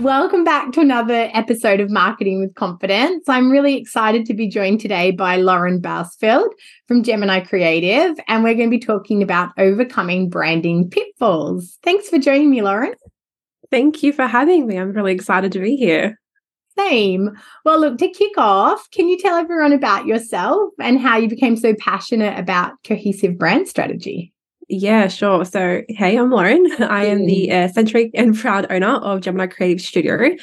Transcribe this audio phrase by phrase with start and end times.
[0.00, 3.28] Welcome back to another episode of Marketing with Confidence.
[3.28, 6.48] I'm really excited to be joined today by Loren Bousfield
[6.88, 11.78] from Gemini Creative, and we're going to be talking about overcoming branding pitfalls.
[11.82, 12.94] Thanks for joining me, Loren.
[13.70, 14.78] Thank you for having me.
[14.78, 16.18] I'm really excited to be here.
[16.78, 17.36] Same.
[17.66, 21.58] Well, look, to kick off, can you tell everyone about yourself and how you became
[21.58, 24.32] so passionate about cohesive brand strategy?
[24.72, 25.44] Yeah, sure.
[25.44, 26.64] So, hey, I'm Loren.
[26.78, 30.36] I am the uh, centric and proud owner of Gemini Creative Studio.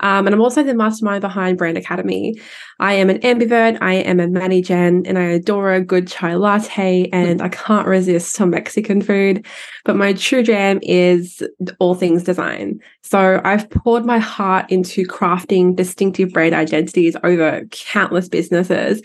[0.00, 2.34] Um, and I'm also the mastermind behind Brand Academy.
[2.80, 7.08] I am an ambivert, I am a manager, and I adore a good chai latte,
[7.12, 9.46] and I can't resist some Mexican food.
[9.84, 11.40] But my true jam is
[11.78, 12.80] all things design.
[13.02, 19.02] So I've poured my heart into crafting distinctive brand identities over countless businesses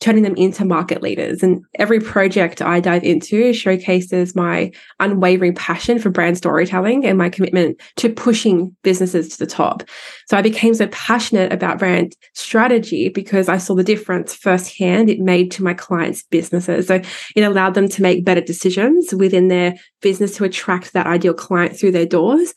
[0.00, 1.42] turning them into market leaders.
[1.42, 7.28] And every project I dive into showcases my unwavering passion for brand storytelling and my
[7.28, 9.82] commitment to pushing businesses to the top.
[10.26, 15.20] So I became so passionate about brand strategy because I saw the difference firsthand it
[15.20, 16.88] made to my clients' businesses.
[16.88, 17.00] So
[17.36, 21.78] it allowed them to make better decisions within their business to attract that ideal client
[21.78, 22.52] through their doors.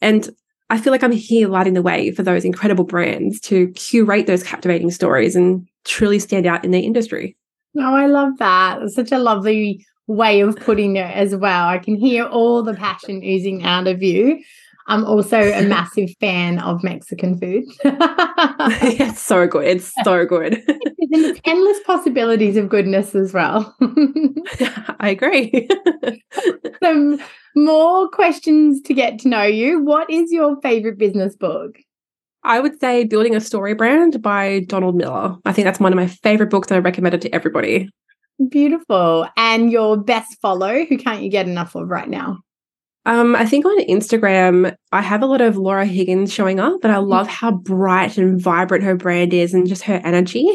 [0.00, 0.30] And
[0.70, 4.44] I feel like I'm here lighting the way for those incredible brands to curate those
[4.44, 7.36] captivating stories and truly stand out in the industry.
[7.76, 8.80] Oh, I love that.
[8.82, 11.68] It's such a lovely way of putting it as well.
[11.68, 14.42] I can hear all the passion oozing out of you.
[14.86, 17.64] I'm also a massive fan of Mexican food.
[17.84, 19.66] it's so good.
[19.66, 20.62] It's so good.
[21.10, 23.76] There's endless possibilities of goodness as well.
[25.00, 25.68] I agree.
[26.82, 27.20] Some
[27.56, 29.82] more questions to get to know you.
[29.82, 31.78] What is your favorite business book?
[32.42, 35.36] I would say Building a Story Brand by Donald Miller.
[35.44, 37.90] I think that's one of my favorite books that I recommended to everybody.
[38.48, 39.28] Beautiful.
[39.36, 42.38] And your best follow, who can't you get enough of right now?
[43.06, 46.90] Um, I think on Instagram, I have a lot of Laura Higgins showing up, but
[46.90, 47.30] I love mm.
[47.30, 50.46] how bright and vibrant her brand is and just her energy.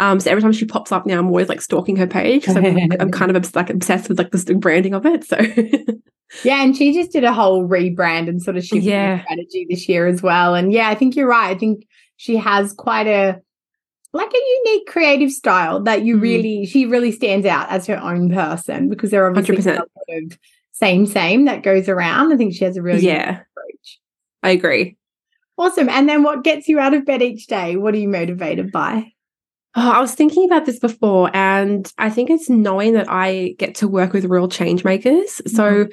[0.00, 2.56] Um, so every time she pops up now, I'm always like stalking her page because
[2.56, 5.24] I'm, I'm, kind of like obsessed with like the branding of it.
[5.24, 5.36] So
[6.44, 9.22] Yeah, and she just did a whole rebrand and sort of shifted yeah.
[9.22, 10.54] strategy this year as well.
[10.54, 11.54] And yeah, I think you're right.
[11.54, 13.40] I think she has quite a
[14.12, 16.22] like a unique creative style that you mm.
[16.22, 19.76] really she really stands out as her own person because there are obviously 100%.
[19.76, 20.38] a lot of
[20.72, 22.32] same same that goes around.
[22.32, 24.00] I think she has a really yeah approach.
[24.42, 24.96] I agree.
[25.58, 25.88] Awesome.
[25.88, 27.76] And then what gets you out of bed each day?
[27.76, 29.12] What are you motivated by?
[29.74, 33.74] Oh, I was thinking about this before, and I think it's knowing that I get
[33.76, 35.40] to work with real change makers.
[35.46, 35.56] Mm-hmm.
[35.56, 35.88] So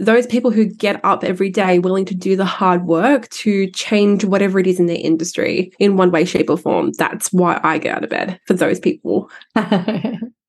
[0.00, 4.24] those people who get up every day willing to do the hard work to change
[4.24, 6.92] whatever it is in their industry in one way, shape, or form.
[6.92, 9.30] That's why I get out of bed for those people.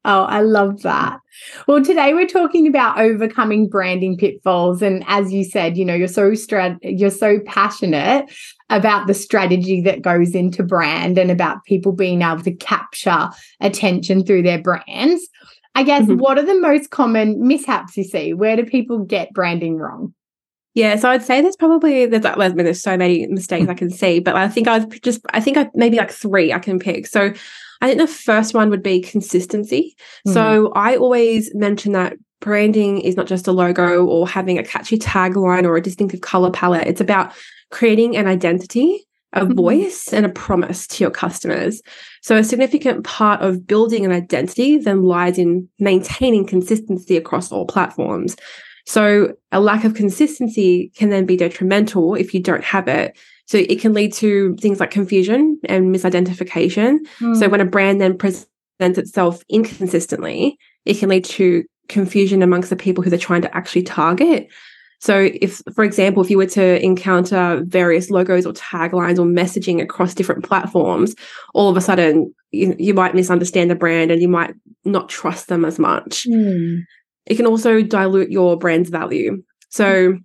[0.04, 1.20] Oh, I love that.
[1.68, 6.08] Well, today we're talking about overcoming branding pitfalls and as you said, you know, you're
[6.08, 8.26] so strat- you're so passionate
[8.72, 13.30] about the strategy that goes into brand and about people being able to capture
[13.60, 15.28] attention through their brands.
[15.76, 16.18] I guess mm-hmm.
[16.18, 18.34] what are the most common mishaps you see?
[18.34, 20.14] Where do people get branding wrong?
[20.74, 23.90] Yeah, so I'd say there's probably there's I mean, there's so many mistakes I can
[23.90, 27.08] see, but I think I've just I think I maybe like three I can pick.
[27.08, 27.34] So
[27.82, 29.96] I think the first one would be consistency.
[30.26, 30.34] Mm-hmm.
[30.34, 34.98] So I always mention that branding is not just a logo or having a catchy
[34.98, 36.88] tagline or a distinctive color palette.
[36.88, 37.34] It's about
[37.70, 39.53] creating an identity a mm-hmm.
[39.53, 41.81] voice and a promise to your customers.
[42.22, 47.66] So, a significant part of building an identity then lies in maintaining consistency across all
[47.66, 48.36] platforms.
[48.86, 53.18] So, a lack of consistency can then be detrimental if you don't have it.
[53.46, 57.00] So, it can lead to things like confusion and misidentification.
[57.20, 57.38] Mm.
[57.38, 62.76] So, when a brand then presents itself inconsistently, it can lead to confusion amongst the
[62.76, 64.47] people who they're trying to actually target.
[65.02, 69.82] So, if, for example, if you were to encounter various logos or taglines or messaging
[69.82, 71.16] across different platforms,
[71.56, 74.53] all of a sudden you, you might misunderstand the brand and you might
[74.86, 76.28] not trust them as much.
[76.30, 76.84] Mm.
[77.26, 79.42] It can also dilute your brand's value.
[79.70, 80.20] So,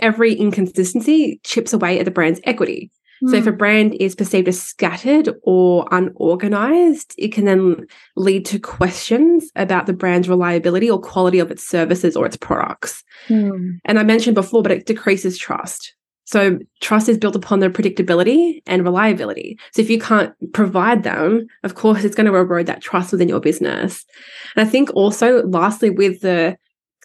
[0.00, 2.90] every inconsistency chips away at the brand's equity.
[3.28, 3.56] So if a hmm.
[3.58, 7.86] brand is perceived as scattered or unorganized, it can then
[8.16, 13.04] lead to questions about the brand's reliability or quality of its services or its products.
[13.28, 13.78] Mm.
[13.84, 15.94] And I mentioned before, but it decreases trust.
[16.24, 19.58] So trust is built upon the predictability and reliability.
[19.72, 23.28] So if you can't provide them, of course, it's going to erode that trust within
[23.28, 24.06] your business.
[24.54, 26.56] And I think also, lastly, with the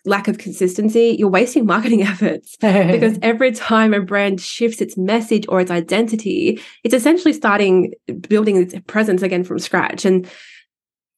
[0.06, 5.46] lack of consistency, you're wasting marketing efforts because every time a brand shifts its message
[5.50, 7.94] or its identity, it's essentially starting
[8.28, 10.06] building its presence again from scratch.
[10.06, 10.30] And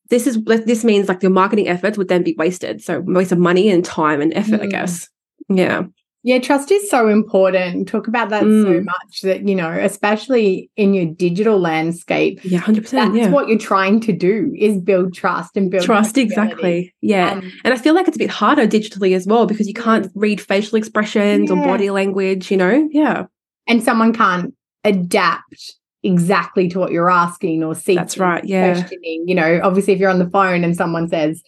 [0.09, 2.81] this is this means like your marketing efforts would then be wasted.
[2.81, 4.63] So waste of money and time and effort, mm.
[4.63, 5.09] I guess.
[5.49, 5.83] Yeah.
[6.27, 7.87] Yeah, trust is so important.
[7.87, 8.61] Talk about that mm.
[8.61, 12.41] so much that, you know, especially in your digital landscape.
[12.43, 12.89] Yeah, 100%.
[12.89, 13.29] That's yeah.
[13.29, 16.17] what you're trying to do is build trust and build trust.
[16.17, 16.93] Exactly.
[16.99, 17.31] Yeah.
[17.31, 20.11] Um, and I feel like it's a bit harder digitally as well because you can't
[20.15, 21.55] read facial expressions yeah.
[21.55, 22.89] or body language, you know?
[22.91, 23.27] Yeah.
[23.65, 24.53] And someone can't
[24.83, 27.95] adapt exactly to what you're asking or seeking.
[27.95, 28.43] That's right.
[28.43, 28.73] Yeah.
[28.73, 29.23] Questioning.
[29.29, 31.41] You know, obviously, if you're on the phone and someone says,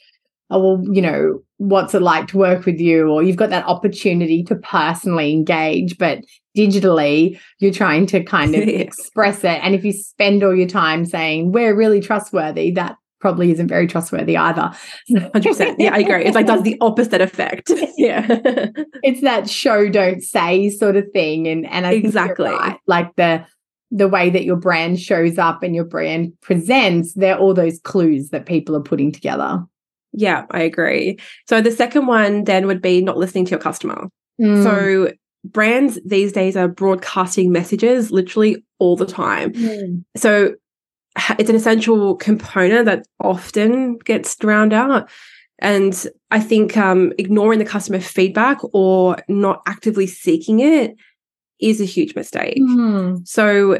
[0.49, 3.09] oh, well, you know, what's it like to work with you?
[3.09, 6.19] Or you've got that opportunity to personally engage, but
[6.57, 9.59] digitally, you're trying to kind of express it.
[9.63, 13.85] And if you spend all your time saying, we're really trustworthy, that probably isn't very
[13.85, 14.71] trustworthy either.
[15.11, 15.75] 100%.
[15.77, 16.23] Yeah, I agree.
[16.23, 17.71] It's like does the opposite effect.
[17.97, 18.25] yeah.
[19.03, 22.79] it's that show don't say sort of thing and and I exactly right.
[22.87, 23.45] like the
[23.91, 28.29] the way that your brand shows up and your brand presents, they're all those clues
[28.29, 29.63] that people are putting together.
[30.13, 31.19] Yeah, I agree.
[31.47, 34.09] So the second one then would be not listening to your customer.
[34.41, 34.63] Mm.
[34.63, 35.13] So
[35.45, 39.53] brands these days are broadcasting messages literally all the time.
[39.53, 40.03] Mm.
[40.15, 40.55] So
[41.37, 45.09] it's an essential component that often gets drowned out.
[45.59, 50.95] And I think um, ignoring the customer feedback or not actively seeking it
[51.59, 52.61] is a huge mistake.
[52.61, 53.27] Mm.
[53.27, 53.79] So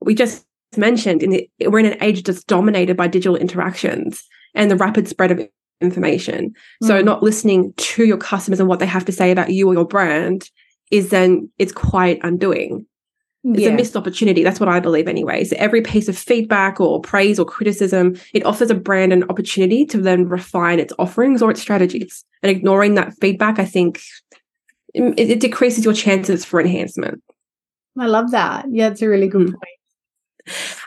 [0.00, 4.22] we just mentioned in the, we're in an age that's dominated by digital interactions
[4.54, 5.48] and the rapid spread of
[5.80, 6.54] information.
[6.82, 6.86] Mm.
[6.86, 9.74] So not listening to your customers and what they have to say about you or
[9.74, 10.50] your brand
[10.90, 12.86] is then it's quite undoing.
[13.44, 13.70] It's yeah.
[13.70, 14.44] a missed opportunity.
[14.44, 15.42] That's what I believe anyway.
[15.42, 19.84] So every piece of feedback or praise or criticism, it offers a brand an opportunity
[19.86, 22.24] to then refine its offerings or its strategies.
[22.44, 24.00] And ignoring that feedback, I think
[24.94, 27.20] it, it decreases your chances for enhancement.
[27.98, 28.66] I love that.
[28.70, 29.54] Yeah, it's a really good mm.
[29.54, 29.78] point.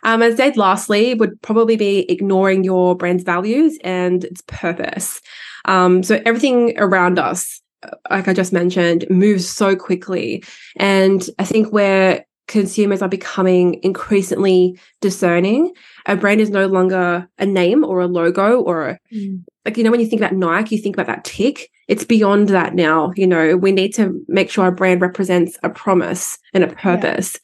[0.03, 5.21] Um, as said, lastly, would probably be ignoring your brand's values and its purpose.
[5.65, 7.61] Um, so everything around us,
[8.09, 10.43] like I just mentioned, moves so quickly,
[10.77, 15.73] and I think where consumers are becoming increasingly discerning,
[16.05, 19.43] a brand is no longer a name or a logo or a, mm.
[19.65, 21.71] like you know when you think about Nike, you think about that tick.
[21.87, 23.11] It's beyond that now.
[23.15, 27.33] You know, we need to make sure our brand represents a promise and a purpose.
[27.35, 27.39] Yeah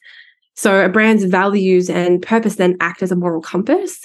[0.54, 4.04] so a brand's values and purpose then act as a moral compass.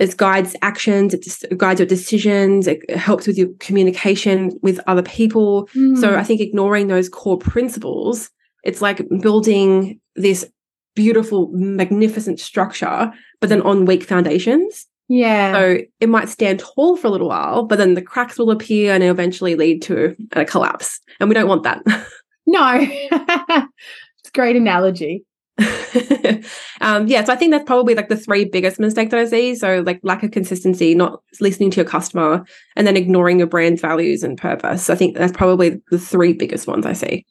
[0.00, 5.68] It guides actions, it guides your decisions, it helps with your communication with other people.
[5.68, 6.00] Mm.
[6.00, 8.28] So I think ignoring those core principles,
[8.64, 10.50] it's like building this
[10.96, 14.86] beautiful, magnificent structure, but then on weak foundations.
[15.08, 15.52] Yeah.
[15.52, 18.94] So it might stand tall for a little while, but then the cracks will appear
[18.94, 20.98] and eventually lead to a collapse.
[21.20, 21.82] And we don't want that.
[22.46, 22.78] no.
[22.80, 25.24] it's a great analogy.
[26.80, 29.54] um, yeah, so I think that's probably like the three biggest mistakes that I see.
[29.54, 32.44] So like lack of consistency, not listening to your customer,
[32.76, 34.90] and then ignoring your brand's values and purpose.
[34.90, 37.24] I think that's probably the three biggest ones I see.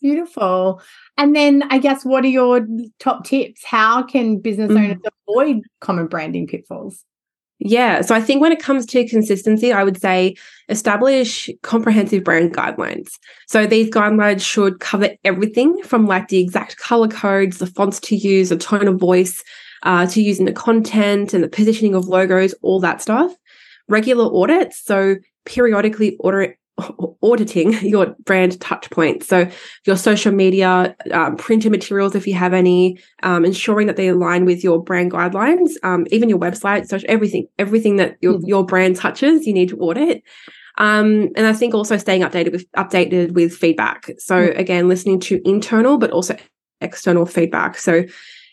[0.00, 0.80] Beautiful.
[1.18, 2.66] And then I guess what are your
[2.98, 3.62] top tips?
[3.64, 5.10] How can business owners mm.
[5.28, 7.04] avoid common branding pitfalls?
[7.62, 8.00] Yeah.
[8.00, 10.34] So I think when it comes to consistency, I would say
[10.70, 13.10] establish comprehensive brand guidelines.
[13.48, 18.16] So these guidelines should cover everything from like the exact color codes, the fonts to
[18.16, 19.44] use, the tone of voice
[19.82, 23.34] uh, to use in the content and the positioning of logos, all that stuff.
[23.88, 24.82] Regular audits.
[24.82, 26.56] So periodically audit
[27.22, 29.26] auditing your brand touch points.
[29.26, 29.48] So
[29.86, 34.44] your social media, um, printed materials, if you have any, um, ensuring that they align
[34.44, 38.46] with your brand guidelines, um, even your website, so everything, everything that your, mm-hmm.
[38.46, 40.22] your brand touches, you need to audit.
[40.78, 44.10] Um, and I think also staying updated with updated with feedback.
[44.18, 44.58] So mm-hmm.
[44.58, 46.36] again, listening to internal but also
[46.80, 47.76] external feedback.
[47.76, 48.04] So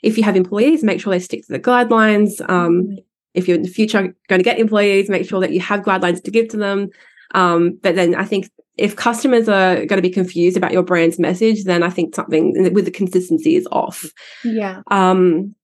[0.04, 2.42] if you have employees, make sure they stick to the guidelines.
[2.50, 2.96] Um, mm-hmm.
[3.34, 6.22] if you're in the future going to get employees, make sure that you have guidelines
[6.24, 6.90] to give to them.
[7.34, 11.20] Um, but then I think if customers are going to be confused about your brand's
[11.20, 14.06] message, then I think something with the consistency is off.
[14.44, 14.82] Yeah.
[14.92, 15.56] Um,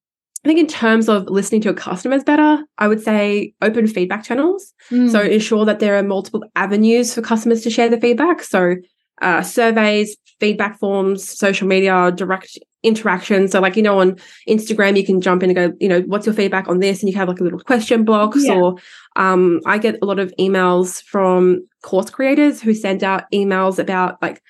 [0.43, 4.25] I think in terms of listening to your customers better, I would say open feedback
[4.25, 4.73] channels.
[4.91, 5.09] Mm.
[5.09, 8.43] So ensure that there are multiple avenues for customers to share the feedback.
[8.43, 8.75] So
[9.23, 13.47] uh, surveys, feedback forms, social media, direct interaction.
[13.47, 16.25] So, like, you know, on Instagram, you can jump in and go, you know, what's
[16.25, 17.01] your feedback on this?
[17.01, 18.43] And you have like a little question box.
[18.43, 18.55] Yeah.
[18.55, 18.75] Or
[19.15, 24.21] um, I get a lot of emails from course creators who send out emails about
[24.21, 24.41] like,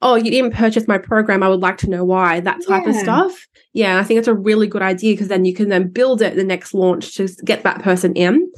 [0.00, 1.42] oh, you didn't purchase my program.
[1.42, 2.90] I would like to know why, that type yeah.
[2.90, 3.46] of stuff.
[3.72, 6.36] Yeah, I think it's a really good idea because then you can then build it
[6.36, 8.50] the next launch to get that person in.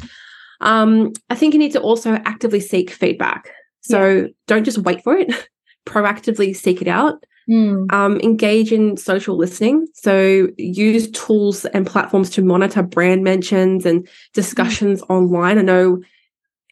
[0.61, 3.51] Um, I think you need to also actively seek feedback.
[3.81, 4.27] So yeah.
[4.47, 5.33] don't just wait for it,
[5.87, 7.25] proactively seek it out.
[7.49, 7.93] Mm.
[7.93, 9.87] Um, engage in social listening.
[9.95, 15.11] So use tools and platforms to monitor brand mentions and discussions mm.
[15.11, 15.59] online.
[15.59, 16.03] I know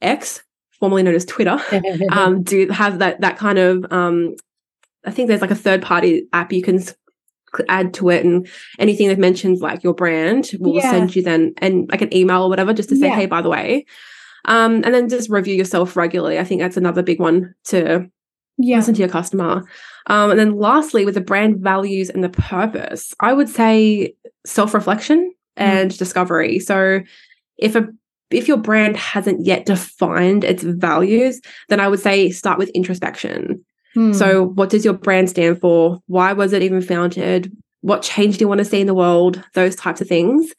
[0.03, 0.43] X,
[0.81, 1.59] formerly known as Twitter,
[2.11, 3.87] um, do have that that kind of.
[3.93, 4.35] Um,
[5.07, 6.83] I think there's like a third party app you can
[7.69, 8.49] add to it, and
[8.81, 10.91] anything that mentions like your brand will yeah.
[10.91, 13.15] send you then and like an email or whatever just to say, yeah.
[13.15, 13.87] hey, by the way.
[14.47, 16.39] Um, and then just review yourself regularly.
[16.39, 18.11] I think that's another big one to
[18.59, 18.77] yeah.
[18.77, 19.65] listen to your customer.
[20.07, 24.15] Um, and then lastly, with the brand values and the purpose, I would say
[24.47, 25.99] self-reflection and mm.
[25.99, 26.59] discovery.
[26.59, 27.01] So
[27.59, 27.89] if a
[28.31, 33.65] if your brand hasn't yet defined its values, then I would say start with introspection.
[33.97, 34.15] Mm.
[34.15, 36.01] So what does your brand stand for?
[36.07, 37.55] Why was it even founded?
[37.83, 39.43] What change do you want to see in the world?
[39.53, 40.53] Those types of things.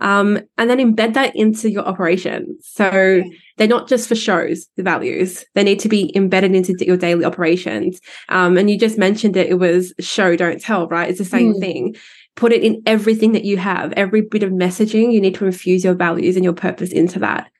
[0.00, 2.68] Um, and then embed that into your operations.
[2.68, 3.30] So okay.
[3.56, 7.24] they're not just for shows, the values, they need to be embedded into your daily
[7.24, 8.00] operations.
[8.28, 11.08] Um, and you just mentioned it, it was show, don't tell, right?
[11.08, 11.60] It's the same mm.
[11.60, 11.96] thing.
[12.34, 15.82] Put it in everything that you have, every bit of messaging, you need to infuse
[15.82, 17.50] your values and your purpose into that.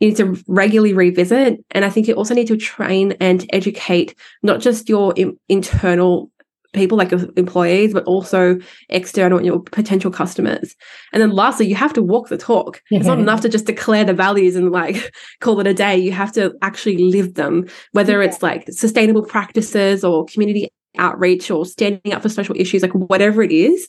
[0.00, 1.64] You need to regularly revisit.
[1.70, 5.14] And I think you also need to train and educate not just your
[5.48, 6.32] internal
[6.74, 10.74] people like your employees, but also external your potential customers.
[11.12, 12.82] And then lastly, you have to walk the talk.
[12.90, 15.96] It's not enough to just declare the values and like call it a day.
[15.96, 18.28] You have to actually live them, whether yeah.
[18.28, 23.42] it's like sustainable practices or community outreach or standing up for social issues, like whatever
[23.42, 23.88] it is,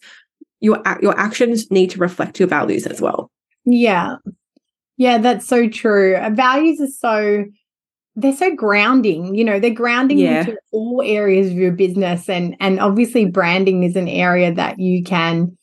[0.62, 3.32] your your actions need to reflect your values as well.
[3.66, 4.16] Yeah.
[4.98, 6.18] Yeah, that's so true.
[6.32, 7.46] Values are so
[8.16, 10.42] they're so grounding you know they're grounding yeah.
[10.42, 15.04] into all areas of your business and and obviously branding is an area that you
[15.04, 15.56] can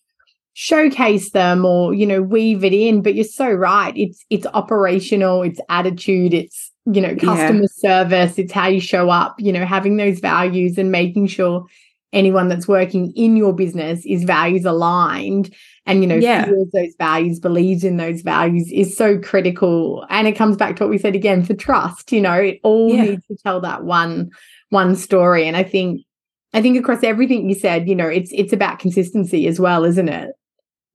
[0.54, 5.42] showcase them or you know weave it in but you're so right it's it's operational
[5.42, 7.66] it's attitude it's you know customer yeah.
[7.68, 11.64] service it's how you show up you know having those values and making sure
[12.12, 15.54] anyone that's working in your business is values aligned
[15.86, 16.44] and you know yeah.
[16.44, 20.84] feels those values believes in those values is so critical and it comes back to
[20.84, 23.02] what we said again for trust you know it all yeah.
[23.02, 24.30] needs to tell that one
[24.70, 26.02] one story and i think
[26.54, 30.08] i think across everything you said you know it's it's about consistency as well isn't
[30.08, 30.30] it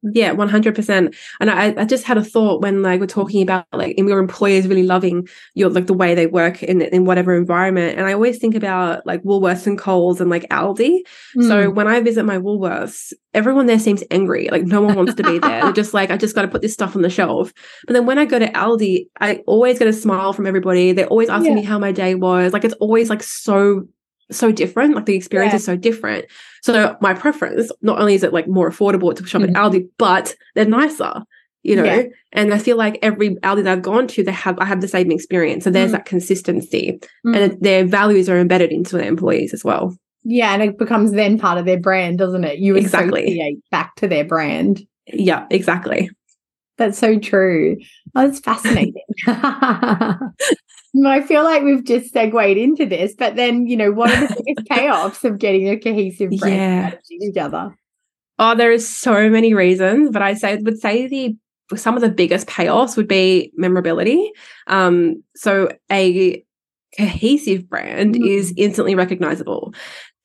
[0.04, 1.16] yeah, 100%.
[1.39, 4.68] And I, I just had a thought when like we're talking about like your employers
[4.68, 7.98] really loving your like the way they work in in whatever environment.
[7.98, 11.00] And I always think about like Woolworths and Coles and like Aldi.
[11.36, 11.48] Mm.
[11.48, 14.50] So when I visit my Woolworths, everyone there seems angry.
[14.51, 15.62] Like no one wants to be there.
[15.63, 17.51] They're just like, I just got to put this stuff on the shelf.
[17.88, 20.92] But then when I go to Aldi, I always get a smile from everybody.
[20.92, 21.62] They're always asking yeah.
[21.62, 22.54] me how my day was.
[22.54, 23.88] Like it's always like so
[24.31, 24.96] so different.
[24.96, 25.57] Like the experience yeah.
[25.57, 26.25] is so different.
[26.62, 29.55] So my preference, not only is it like more affordable to shop mm-hmm.
[29.55, 31.24] at Aldi, but they're nicer,
[31.63, 31.84] you know.
[31.84, 32.03] Yeah.
[32.34, 34.88] And I feel like every Aldi that I've gone to, they have I have the
[34.88, 35.63] same experience.
[35.63, 35.98] So there's mm-hmm.
[35.98, 37.34] that consistency, mm-hmm.
[37.36, 39.96] and their values are embedded into their employees as well.
[40.24, 42.60] Yeah, and it becomes then part of their brand, doesn't it?
[42.60, 43.62] You exactly.
[43.72, 44.86] back to their brand.
[45.05, 46.10] Yeah, exactly.
[46.77, 47.77] That's so true.
[48.15, 48.93] Oh, that's fascinating.
[51.06, 54.42] I feel like we've just segued into this, but then, you know, what are the
[54.46, 57.27] biggest payoffs of getting a cohesive brand yeah.
[57.27, 57.75] together?
[58.39, 61.36] Oh, there is so many reasons, but I say would say the
[61.75, 64.32] some of the biggest payoffs would be memorability.
[64.68, 66.44] Um, so a
[66.98, 68.27] cohesive brand mm.
[68.27, 69.74] is instantly recognizable.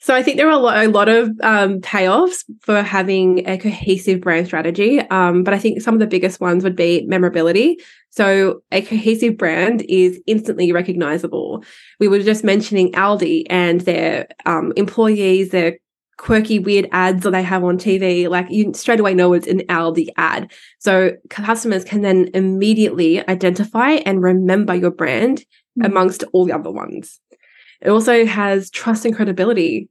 [0.02, 3.56] So I think there are a lot, a lot of um, payoffs for having a
[3.56, 4.99] cohesive brand strategy.
[4.99, 7.78] Um, but I think some of the biggest ones would be memorability.
[8.11, 11.62] So a cohesive brand is instantly recognizable.
[12.00, 15.78] We were just mentioning Aldi and their um, employees, their
[16.18, 18.28] quirky, weird ads that they have on TV.
[18.28, 20.50] Like you straight away know it's an Aldi ad.
[20.80, 25.85] So customers can then immediately identify and remember your brand mm-hmm.
[25.85, 27.21] amongst all the other ones.
[27.82, 29.88] It also has trust and credibility.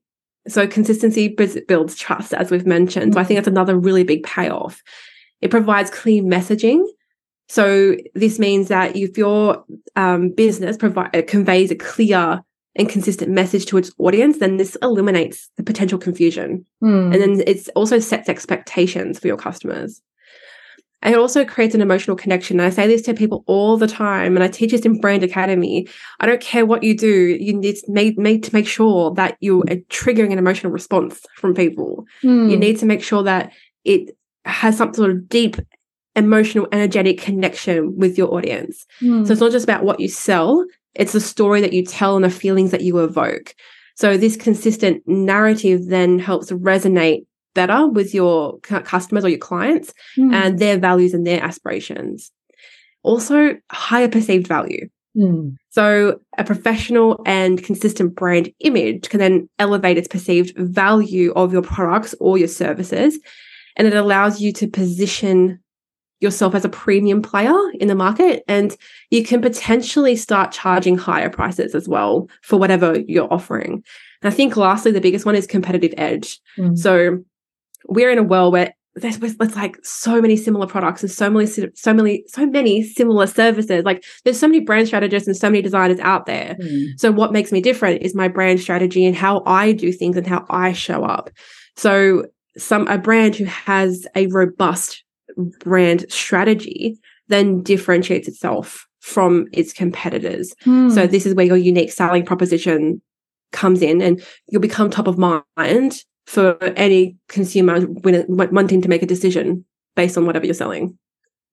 [0.47, 3.13] So consistency builds trust, as we've mentioned.
[3.13, 4.81] So I think that's another really big payoff.
[5.41, 6.83] It provides clear messaging.
[7.47, 9.63] So this means that if your
[9.95, 12.41] um, business provide, uh, conveys a clear
[12.75, 16.65] and consistent message to its audience, then this eliminates the potential confusion.
[16.81, 17.13] Mm.
[17.13, 20.01] And then it also sets expectations for your customers.
[21.01, 22.59] And it also creates an emotional connection.
[22.59, 25.23] And I say this to people all the time, and I teach this in Brand
[25.23, 25.87] Academy.
[26.19, 29.37] I don't care what you do, you need to make, make to make sure that
[29.39, 32.05] you're triggering an emotional response from people.
[32.23, 32.51] Mm.
[32.51, 33.51] You need to make sure that
[33.83, 34.15] it
[34.45, 35.57] has some sort of deep
[36.15, 38.85] emotional, energetic connection with your audience.
[39.01, 39.25] Mm.
[39.25, 42.25] So it's not just about what you sell, it's the story that you tell and
[42.25, 43.55] the feelings that you evoke.
[43.95, 50.33] So this consistent narrative then helps resonate better with your customers or your clients mm.
[50.33, 52.31] and their values and their aspirations.
[53.03, 54.87] Also, higher perceived value.
[55.17, 55.55] Mm.
[55.69, 61.61] So, a professional and consistent brand image can then elevate its perceived value of your
[61.61, 63.19] products or your services.
[63.75, 65.59] And it allows you to position
[66.19, 68.43] yourself as a premium player in the market.
[68.47, 68.75] And
[69.09, 73.83] you can potentially start charging higher prices as well for whatever you're offering.
[74.21, 76.39] And I think, lastly, the biggest one is competitive edge.
[76.57, 76.77] Mm.
[76.77, 77.23] So,
[77.87, 81.45] we're in a world where there's, there's like so many similar products and so many
[81.45, 85.61] so many so many similar services like there's so many brand strategists and so many
[85.61, 86.87] designers out there mm.
[86.97, 90.27] so what makes me different is my brand strategy and how i do things and
[90.27, 91.29] how i show up
[91.77, 92.25] so
[92.57, 95.03] some a brand who has a robust
[95.59, 100.93] brand strategy then differentiates itself from its competitors mm.
[100.93, 103.01] so this is where your unique selling proposition
[103.53, 109.07] comes in and you'll become top of mind for any consumer wanting to make a
[109.07, 110.97] decision based on whatever you're selling.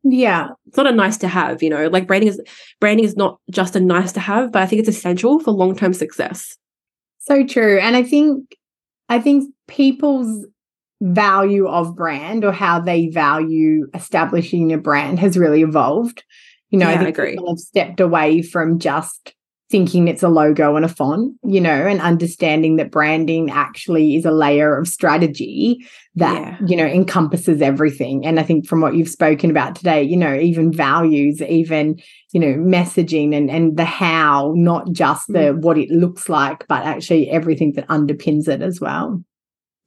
[0.04, 0.48] Yeah.
[0.66, 2.40] It's not a nice to have, you know, like branding is
[2.80, 5.92] branding is not just a nice to have, but I think it's essential for long-term
[5.92, 6.56] success.
[7.18, 7.78] So true.
[7.78, 8.56] And I think
[9.08, 10.46] I think people's
[11.00, 16.24] value of brand or how they value establishing a brand has really evolved.
[16.70, 17.30] You know, yeah, I think I agree.
[17.32, 19.34] people have stepped away from just
[19.70, 24.24] thinking it's a logo and a font, you know, and understanding that branding actually is
[24.24, 26.66] a layer of strategy that, yeah.
[26.66, 28.24] you know, encompasses everything.
[28.24, 32.00] And I think from what you've spoken about today, you know, even values, even,
[32.32, 35.60] you know, messaging and and the how, not just the mm.
[35.60, 39.22] what it looks like, but actually everything that underpins it as well.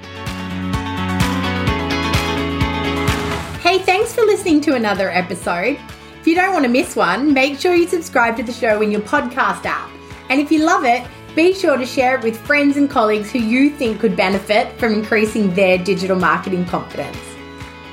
[3.63, 5.79] Hey, thanks for listening to another episode.
[6.21, 8.91] If you don't want to miss one, make sure you subscribe to the show in
[8.91, 9.91] your podcast app.
[10.29, 13.41] And if you love it, be sure to share it with friends and colleagues who
[13.41, 17.19] you think could benefit from increasing their digital marketing confidence.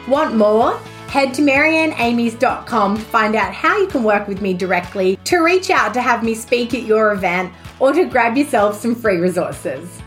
[0.08, 0.78] Want more?
[1.08, 5.70] Head to marianneamies.com to find out how you can work with me directly, to reach
[5.70, 10.01] out to have me speak at your event, or to grab yourself some free resources.